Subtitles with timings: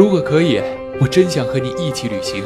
[0.00, 0.58] 如果可以，
[0.98, 2.42] 我真想和你一起旅行。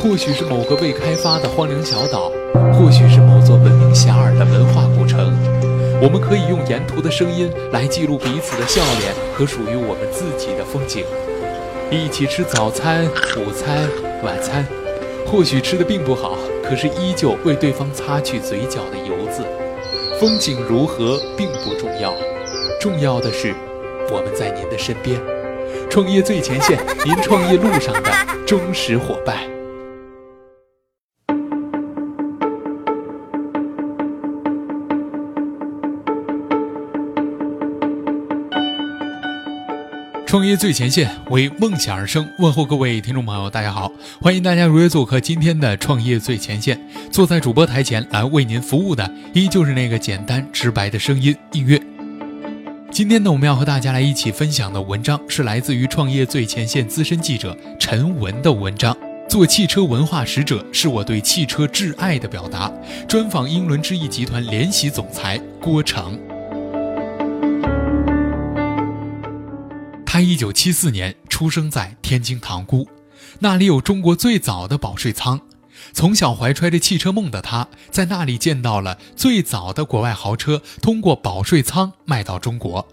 [0.00, 2.32] 或许是某个未开发的荒凉小岛，
[2.72, 5.32] 或许是某座闻名遐迩的文化古城。
[6.02, 11.04] 我们可以用沿途的声音来记录彼此的笑脸和属于我们自己的风景。
[11.88, 13.06] 一起吃早餐、
[13.36, 13.88] 午餐、
[14.24, 14.66] 晚餐，
[15.24, 19.44] 或许吃的并不好，可是依旧为对方擦去嘴角的油渍。
[20.18, 22.12] 风景如何并不重要，
[22.80, 23.54] 重要的是
[24.10, 25.20] 我们在您的身边。
[25.90, 28.10] 创业最前线， 您创业路上的
[28.46, 29.36] 忠实伙伴。
[40.26, 42.26] 创业最前线，为梦想而生。
[42.38, 46.80] 问候各位听众朋友，大家好，欢迎大家如约做客今天的创业最前线。
[47.10, 51.91] 坐在主播台前来为您服务的，依旧是那个简单直白的声音——音乐。
[52.92, 58.94] 今天呢，我们要和大家来一起分享的文章是来自于创业最前线资深记者陈文的文章。
[59.26, 62.70] 做汽车文化使者是我对汽车挚爱的表达。
[63.08, 66.20] 专访英伦之翼集团联席总裁郭成。
[70.04, 72.86] 他一九七四年出生在天津塘沽，
[73.38, 75.40] 那里有中国最早的保税仓。
[75.92, 82.86] 从小怀揣着汽车梦的他，在那里见到了最早的国外豪车通过保税仓卖到中国。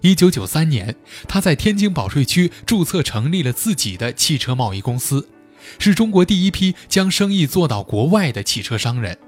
[0.00, 0.94] 一九九三年，
[1.26, 5.28] 他在天津保税区注册成立了自己的汽车贸易公司，
[5.78, 9.18] 是中国第一批将生意做到国外的汽车商人。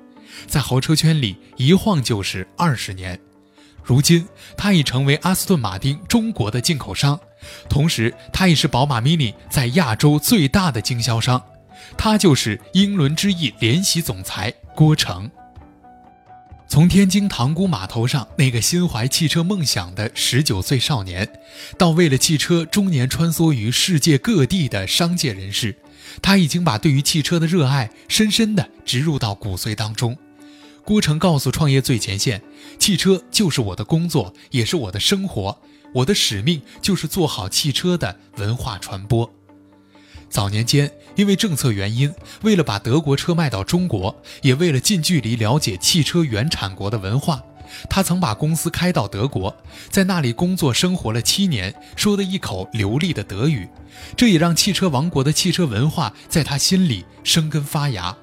[0.47, 3.19] 在豪车圈里一晃就是二十年，
[3.83, 7.19] 如今他已成为阿斯顿马丁中国的进口商。
[7.69, 11.42] 同时，他也是宝马 Mini 在亚洲最大的经销商，
[11.97, 15.31] 他就是英伦之翼联席总裁郭成。
[16.69, 21.28] 从天津塘沽码头上那个心怀汽车梦想的十九岁少年，
[21.77, 25.75] 到为了汽车终年穿梭于世界各地的商界人士，
[26.23, 30.17] 他已经把对于汽车的热爱深深地植入到骨髓当中。
[30.84, 32.40] 郭成告诉创业最前线
[32.79, 35.58] ：“汽车就是我的工作，也是我的生活。”
[35.92, 39.29] 我的使命就是做好汽车的文化传播。
[40.30, 47.42] 早年间，因为政策原因，为了把德国车卖到中国，也为了近距离了解汽车原产国的文化，
[47.89, 49.55] 他曾把公司开到德国，
[49.90, 53.69] 在那里工作生活了七年，说的一口流利的德语，
[54.17, 58.17] 这也让汽车王国的汽车文化在他心里生根发芽。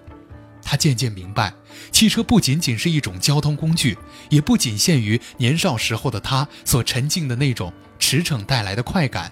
[0.64, 1.54] 他渐渐明白，
[1.92, 3.98] 汽车不仅仅是一种交通工具，
[4.30, 9.32] 也不仅限于年少时候的他所沉浸的那种驰骋带来的快感。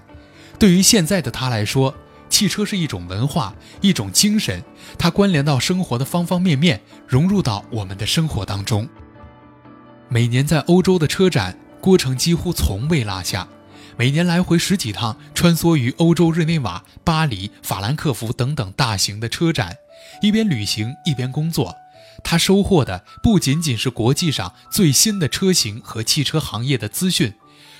[0.57, 1.93] 对于现在的他来说，
[2.35, 4.61] 汽车是一种文化，一种精神，
[4.99, 8.89] 它关联到生活的方方面面，融入到我们的生活当中。
[10.09, 13.47] 每年在欧洲的车展，郭成几乎从未落下，
[13.95, 19.77] 每年来回十几趟，穿梭于欧洲日内瓦、巴黎、法兰克福等等大型的车展。
[20.21, 21.73] 一边旅行一边工作，
[22.21, 27.33] 他收获的不仅仅是国际上最新的车型和汽车行业的资讯，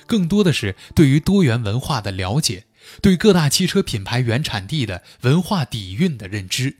[0.06, 2.64] 更多的是对于多元文化的了解，
[3.00, 6.76] 对各大汽车品牌原产地的文化底蕴的认知。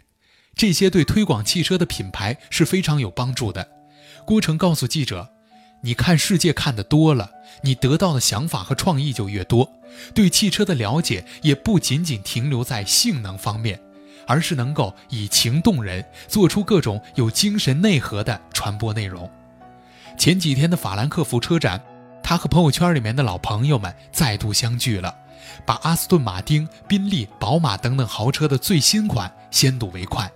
[0.55, 3.69] 这些对推广汽车的品牌是非常有帮助的。
[4.25, 5.31] 郭成告诉记者
[5.83, 7.31] ：“你看世界看得多了，
[7.62, 9.71] 你得到的想法和创意就越多，
[10.15, 13.81] 对汽车的了解也不仅仅停留在性能方面。”
[14.28, 19.31] 而是能够以情动人，做出各种有精神内核的传播内容。
[20.19, 21.81] 前几天的法兰克福车展，
[22.25, 25.15] 他和朋友圈里面的老朋友们再度相聚了，
[25.64, 30.30] 把阿斯顿马丁、宾利、宝马等等豪车的最新款先睹为快，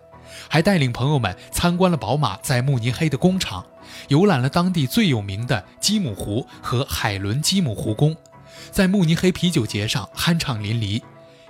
[0.49, 3.65] 还带领朋友们参观了宝马在慕尼黑的工厂，
[4.09, 8.17] 游览了当地最有名的基姆湖和海伦基姆湖宫，
[8.71, 11.03] 在慕尼黑啤酒节上酣畅淋漓。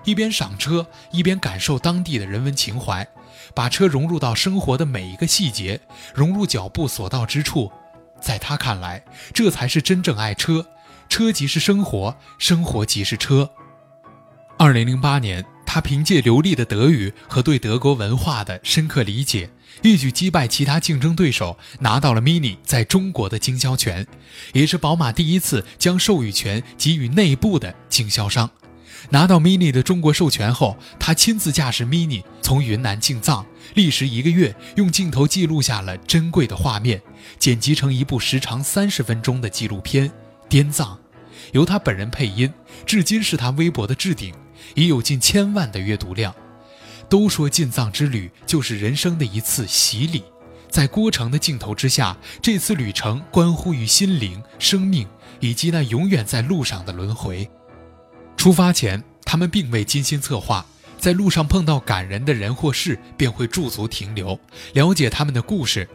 [0.04, 3.06] 一边赏车，一边感受当地的人文情怀，
[3.54, 5.78] 把车融入到生活的每一个细节，
[6.14, 7.70] 融入脚步所到之处。
[8.18, 9.04] 在他看来，
[9.34, 10.66] 这才是真正爱车。
[11.10, 13.50] 车即是生活，生活即是车。
[14.56, 19.50] 二零零八年，他凭借流利的德语和对德国文化的深刻理解，
[19.82, 24.06] 一举击败其他竞争对手，拿到了 Mini 在中国的经销权，
[24.52, 28.48] 也是宝马第一次将授予权给予内部的经销商。
[29.08, 37.02] 拿到 Mini 的中国授权后，他亲自驾驶 Mini 从云南进藏，历时一个月，用镜头记录下了珍贵的画面，
[37.38, 40.08] 剪辑成一部时长三十分钟的纪录片
[40.50, 40.96] 《滇藏》，
[41.52, 42.52] 由他本人配音，
[42.84, 44.34] 至今是他微博的置顶，
[44.74, 46.34] 已有近千万的阅读量。
[47.08, 50.22] 都说进藏之旅就是人生的一次洗礼，
[50.68, 55.08] 在郭成的镜头之下，这次旅程关乎于心灵、生命
[55.40, 57.48] 以及那永远在路上的轮回。
[58.36, 59.02] 出发前。
[59.22, 60.66] 他们并未精心策划，
[60.98, 64.36] 在路上碰到感人的人或事，便会驻足停留，
[64.72, 65.88] 了解他们的故事。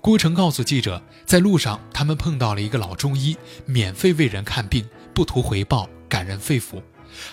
[0.00, 3.36] 郭成告诉记者，在路上他们碰到了一个老中医，
[3.66, 6.82] 免费为人看病，不图回报，感人肺腑。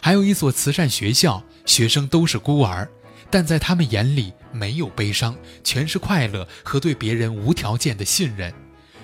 [0.01, 2.89] 还有一所慈善学校，学生都是孤儿，
[3.29, 8.53] 但在他们眼里没有悲伤，全是快乐和对别人无条件的信任。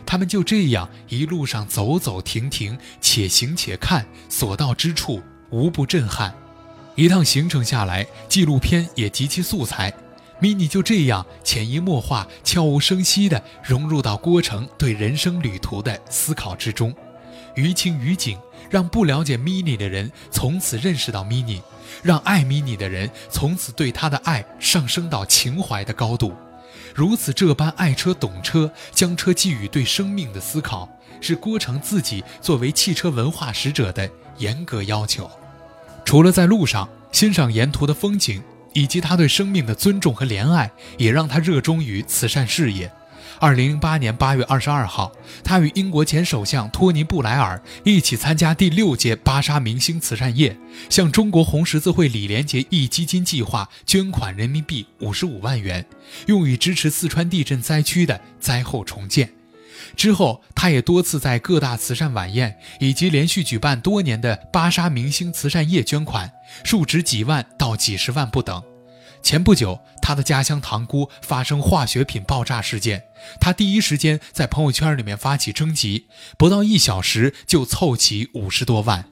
[0.06, 5.22] 他们就这样一路上走走停停，且行且看，所到之处
[5.52, 6.34] 无不震撼。
[6.96, 9.94] 一趟行程下来，纪录片也极其素材。
[10.42, 16.94] Mini 就这样潜移默化、悄无声息地融入到郭成对人生旅途的思考之中，
[17.54, 18.40] 于情于景，
[18.70, 21.62] 让不了解 mini 的人从此认识到 mini，
[22.02, 26.34] 让爱 mini 的人从此对他的爱上升到情怀的高度。
[26.96, 30.90] 如此这般爱车懂车，将车寄予对生命的思考，
[31.22, 34.10] 是郭成自己作为汽车文化使者的
[34.40, 35.30] 严格要求。
[36.04, 38.42] 除了在路上欣赏沿途的风景。
[38.74, 42.92] 以及他对生命的尊重和怜爱，也让他热衷于慈善事业。
[43.40, 45.12] 二零零八年八月二十二号，
[45.44, 50.56] 他与英国前首相托尼·布莱尔一起参加第六届巴沙明星慈善夜，
[50.90, 55.84] 向中国红十字会李连杰壹基金计划捐款人民币五十五万元，
[56.28, 59.41] 用于支持四川地震灾区的灾后重建。
[59.96, 66.32] 之后，他也多次在各大慈善晚宴以及连续举办多年的巴沙明星慈善夜捐款，
[66.64, 68.64] 数值几万到几十万不等。
[69.24, 73.04] 前不久，他的家乡塘沽发生化学品爆炸事件，
[73.40, 79.06] 他第一时间在朋友圈里面发起征集，不到一小时就凑齐五十多万。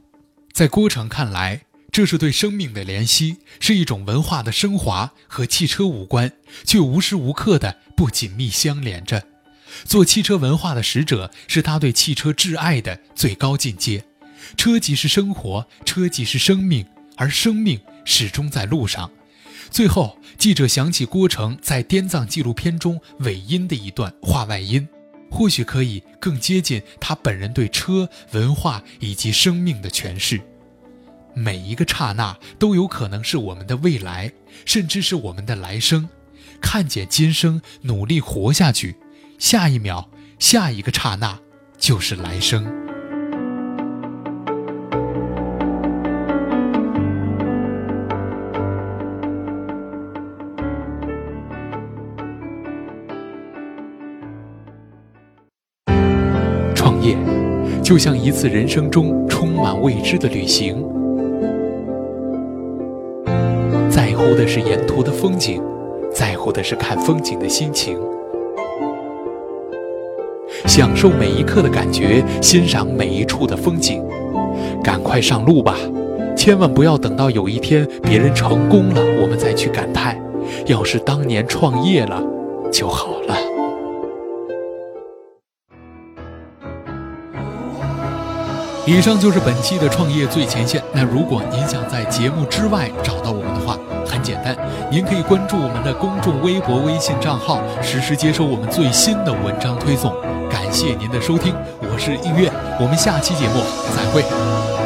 [0.52, 1.62] 在郭成看来，
[1.92, 6.32] 这是对生命的怜惜，是一种文化的升华，和汽车无关，
[6.66, 9.24] 却无时无刻的不紧密相连着。
[9.86, 14.04] 做汽车文化的使者，是他对汽车挚爱的最高境界。
[14.56, 16.86] 车即是生活，车即是生命，
[17.18, 19.12] 而生命始终在路上。
[19.70, 24.88] 最后，记者想起郭成在滇藏纪录片中尾音的一段话外音，
[25.30, 30.42] 或许可以更接近他本人对车文化以及生命的诠释。
[31.36, 34.32] 每一个刹那都有可能是我们的未来，
[34.66, 36.10] 甚至是我们的来生。
[36.60, 38.96] 看见今生，努力活下去。
[39.40, 40.04] 下一秒，
[40.38, 41.40] 下一个刹那，
[41.78, 42.66] 就是来生。
[56.76, 57.18] 创业，
[57.82, 60.84] 就像一次人生中充满未知的旅行，
[63.90, 65.64] 在乎的是沿途的风景，
[66.14, 67.98] 在乎的是看风景的心情。
[70.70, 74.04] 享受每一刻的感觉，欣赏每一处的风景，
[74.84, 75.76] 赶快上路吧！
[76.38, 80.16] 千万不要等到有一天别人成功了，我们再去感叹。
[80.68, 82.22] 要是当年创业了
[82.72, 83.36] 就好了。
[88.86, 90.84] 以上就是本期的创业最前线。
[90.94, 93.76] 那如果您想在节目之外找到我们的话，
[94.20, 94.54] 很简单，
[94.92, 100.14] 您可以关注我们的公众微博、微信账号，实时接收我们最新的文章推送。
[100.50, 102.52] 感谢您的收听，我是音乐，
[102.82, 103.64] 我们下期节目
[103.96, 104.79] 再会。